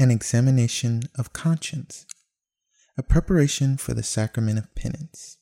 an 0.00 0.10
examination 0.10 1.02
of 1.14 1.34
conscience, 1.34 2.06
a 2.96 3.02
preparation 3.02 3.76
for 3.76 3.92
the 3.92 4.02
sacrament 4.02 4.58
of 4.58 4.74
penance. 4.74 5.36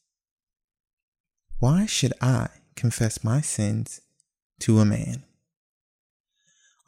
Why 1.60 1.86
should 1.86 2.12
I 2.20 2.48
confess 2.74 3.22
my 3.22 3.40
sins 3.40 4.00
to 4.60 4.80
a 4.80 4.84
man? 4.84 5.22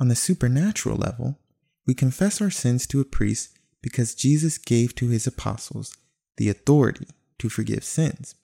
On 0.00 0.08
the 0.08 0.16
supernatural 0.16 0.96
level, 0.96 1.38
we 1.86 1.94
confess 1.94 2.40
our 2.40 2.50
sins 2.50 2.88
to 2.88 3.00
a 3.00 3.04
priest 3.04 3.56
because 3.82 4.16
Jesus 4.16 4.58
gave 4.58 4.96
to 4.96 5.08
his 5.08 5.28
apostles 5.28 5.96
the 6.38 6.48
authority 6.48 7.06
to 7.38 7.48
forgive 7.48 7.84
sins. 7.84 8.34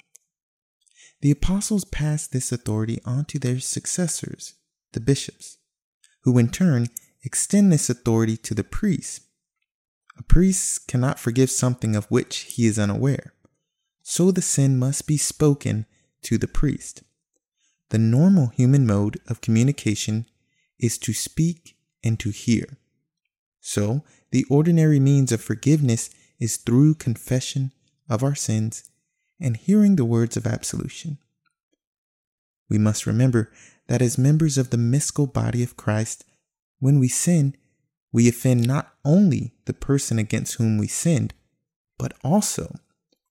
The 1.20 1.32
apostles 1.32 1.84
passed 1.84 2.30
this 2.30 2.52
authority 2.52 3.00
on 3.04 3.24
to 3.26 3.40
their 3.40 3.58
successors, 3.58 4.54
the 4.92 5.00
bishops, 5.00 5.58
who 6.22 6.38
in 6.38 6.48
turn 6.48 6.90
extend 7.26 7.72
this 7.72 7.90
authority 7.90 8.36
to 8.36 8.54
the 8.54 8.64
priests. 8.64 9.20
A 10.16 10.22
priest 10.22 10.86
cannot 10.86 11.18
forgive 11.18 11.50
something 11.50 11.96
of 11.96 12.06
which 12.06 12.38
he 12.54 12.66
is 12.66 12.78
unaware, 12.78 13.34
so 14.02 14.30
the 14.30 14.40
sin 14.40 14.78
must 14.78 15.06
be 15.06 15.18
spoken 15.18 15.84
to 16.22 16.38
the 16.38 16.48
priest. 16.48 17.02
The 17.90 17.98
normal 17.98 18.46
human 18.48 18.86
mode 18.86 19.20
of 19.26 19.40
communication 19.40 20.26
is 20.78 20.98
to 20.98 21.12
speak 21.12 21.76
and 22.02 22.18
to 22.20 22.30
hear. 22.30 22.78
So, 23.60 24.04
the 24.30 24.44
ordinary 24.48 25.00
means 25.00 25.32
of 25.32 25.40
forgiveness 25.40 26.10
is 26.38 26.56
through 26.56 26.94
confession 26.94 27.72
of 28.08 28.22
our 28.22 28.34
sins 28.34 28.84
and 29.40 29.56
hearing 29.56 29.96
the 29.96 30.04
words 30.04 30.36
of 30.36 30.46
absolution. 30.46 31.18
We 32.68 32.78
must 32.78 33.06
remember 33.06 33.50
that 33.88 34.02
as 34.02 34.16
members 34.16 34.56
of 34.58 34.70
the 34.70 34.78
mystical 34.78 35.26
body 35.26 35.62
of 35.62 35.76
Christ, 35.76 36.24
when 36.78 36.98
we 36.98 37.08
sin, 37.08 37.56
we 38.12 38.28
offend 38.28 38.66
not 38.66 38.94
only 39.04 39.54
the 39.64 39.74
person 39.74 40.18
against 40.18 40.54
whom 40.54 40.78
we 40.78 40.86
sinned, 40.86 41.34
but 41.98 42.14
also 42.24 42.76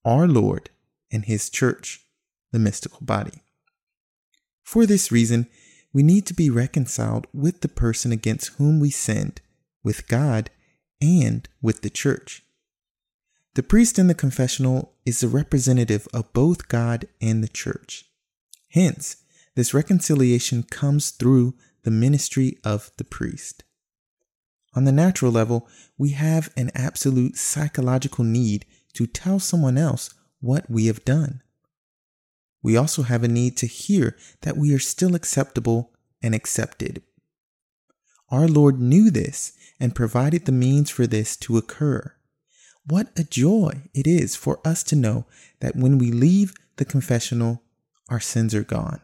our 0.03 0.28
Lord 0.28 0.69
and 1.11 1.25
His 1.25 1.50
church, 1.50 2.02
the 2.52 2.59
mystical 2.59 3.00
body. 3.02 3.42
For 4.64 4.86
this 4.86 5.11
reason, 5.11 5.47
we 5.94 6.03
need 6.03 6.25
to 6.28 6.34
be 6.34 6.50
reconciled 6.50 7.28
with 7.34 7.61
the 7.61 7.69
person 7.69 8.11
against 8.11 8.50
whom 8.58 8.80
we 8.80 8.89
sinned, 8.89 9.42
with 9.84 10.08
God, 10.08 10.50
and 11.02 11.47
with 11.62 11.81
the 11.81 11.89
church. 11.89 12.44
The 13.53 13.64
priest 13.64 13.97
in 13.97 14.08
the 14.08 14.14
confessional 14.14 14.94
is 15.06 15.22
the 15.22 15.30
representative 15.30 16.08
of 16.14 16.34
both 16.34 16.67
God 16.67 17.08
and 17.22 17.41
the 17.41 17.47
church. 17.47 18.06
Hence, 18.72 19.17
this 19.56 19.73
reconciliation 19.73 20.64
comes 20.64 21.12
through 21.12 21.53
the 21.86 21.91
ministry 21.91 22.58
of 22.64 22.91
the 22.97 23.03
priest. 23.03 23.64
On 24.73 24.83
the 24.83 24.91
natural 24.91 25.31
level, 25.31 25.69
we 25.97 26.09
have 26.09 26.52
an 26.58 26.72
absolute 26.73 27.38
psychological 27.38 28.25
need 28.25 28.66
to 28.94 29.05
tell 29.08 29.39
someone 29.39 29.78
else 29.78 30.13
what 30.41 30.69
we 30.69 30.88
have 30.88 31.06
done. 31.06 31.41
We 32.63 32.75
also 32.75 33.03
have 33.03 33.23
a 33.23 33.28
need 33.28 33.56
to 33.58 33.67
hear 33.67 34.17
that 34.41 34.58
we 34.58 34.73
are 34.73 34.80
still 34.80 35.13
acceptable 35.13 35.94
and 36.23 36.33
accepted. 36.33 37.03
Our 38.30 38.47
Lord 38.47 38.80
knew 38.80 39.11
this 39.11 39.53
and 39.80 39.94
provided 39.94 40.45
the 40.45 40.52
means 40.52 40.89
for 40.89 41.06
this 41.06 41.38
to 41.38 41.58
occur. 41.58 42.16
What 42.88 43.11
a 43.16 43.23
joy 43.23 43.83
it 43.94 44.08
is 44.08 44.36
for 44.36 44.59
us 44.66 44.81
to 44.86 44.95
know 44.95 45.25
that 45.59 45.75
when 45.75 46.00
we 46.00 46.11
leave 46.11 46.56
the 46.78 46.86
confessional, 46.86 47.61
our 48.09 48.19
sins 48.19 48.56
are 48.56 48.63
gone. 48.63 49.02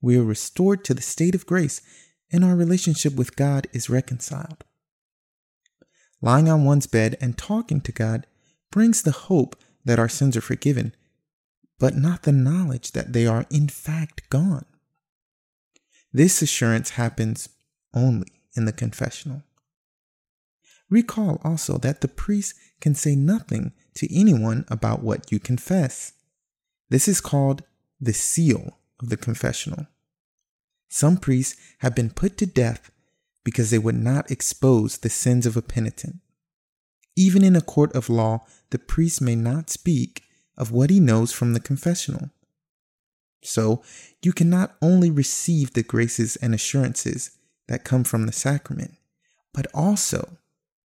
We 0.00 0.16
are 0.16 0.24
restored 0.24 0.84
to 0.84 0.94
the 0.94 1.02
state 1.02 1.34
of 1.34 1.46
grace 1.46 1.80
and 2.32 2.44
our 2.44 2.56
relationship 2.56 3.14
with 3.14 3.36
God 3.36 3.66
is 3.72 3.90
reconciled. 3.90 4.64
Lying 6.22 6.48
on 6.48 6.64
one's 6.64 6.86
bed 6.86 7.16
and 7.20 7.36
talking 7.36 7.80
to 7.82 7.92
God 7.92 8.26
brings 8.70 9.02
the 9.02 9.10
hope 9.10 9.56
that 9.84 9.98
our 9.98 10.08
sins 10.08 10.36
are 10.36 10.42
forgiven, 10.42 10.94
but 11.78 11.96
not 11.96 12.22
the 12.22 12.32
knowledge 12.32 12.92
that 12.92 13.12
they 13.12 13.26
are 13.26 13.46
in 13.50 13.68
fact 13.68 14.28
gone. 14.30 14.66
This 16.12 16.42
assurance 16.42 16.90
happens 16.90 17.48
only 17.94 18.28
in 18.56 18.64
the 18.64 18.72
confessional. 18.72 19.42
Recall 20.88 21.40
also 21.44 21.78
that 21.78 22.00
the 22.00 22.08
priest 22.08 22.54
can 22.80 22.94
say 22.94 23.14
nothing 23.14 23.72
to 23.94 24.12
anyone 24.14 24.64
about 24.68 25.02
what 25.02 25.30
you 25.30 25.38
confess. 25.38 26.12
This 26.88 27.06
is 27.06 27.20
called 27.20 27.62
the 28.00 28.12
seal 28.12 28.79
of 29.02 29.08
the 29.08 29.16
confessional. 29.16 29.86
Some 30.88 31.16
priests 31.16 31.56
have 31.78 31.94
been 31.94 32.10
put 32.10 32.36
to 32.38 32.46
death 32.46 32.90
because 33.44 33.70
they 33.70 33.78
would 33.78 33.96
not 33.96 34.30
expose 34.30 34.98
the 34.98 35.08
sins 35.08 35.46
of 35.46 35.56
a 35.56 35.62
penitent. 35.62 36.16
Even 37.16 37.44
in 37.44 37.56
a 37.56 37.60
court 37.60 37.92
of 37.94 38.08
law, 38.08 38.46
the 38.70 38.78
priest 38.78 39.20
may 39.20 39.34
not 39.34 39.70
speak 39.70 40.24
of 40.56 40.72
what 40.72 40.90
he 40.90 41.00
knows 41.00 41.32
from 41.32 41.54
the 41.54 41.60
confessional. 41.60 42.30
So, 43.42 43.82
you 44.22 44.32
can 44.32 44.50
not 44.50 44.76
only 44.82 45.10
receive 45.10 45.72
the 45.72 45.82
graces 45.82 46.36
and 46.36 46.54
assurances 46.54 47.38
that 47.68 47.84
come 47.84 48.04
from 48.04 48.26
the 48.26 48.32
sacrament, 48.32 48.94
but 49.54 49.66
also 49.72 50.36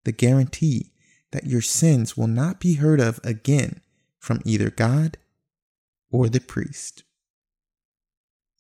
the 0.06 0.14
guarantee 0.14 0.92
that 1.32 1.46
your 1.46 1.62
sins 1.62 2.16
will 2.16 2.28
not 2.28 2.60
be 2.60 2.76
heard 2.76 3.02
of 3.02 3.20
again 3.24 3.82
from 4.20 4.42
either 4.46 4.70
God 4.70 5.18
or 6.10 6.30
the 6.30 6.40
priest. 6.40 7.04